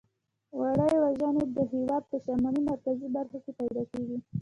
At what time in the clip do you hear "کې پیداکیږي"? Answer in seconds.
3.43-4.17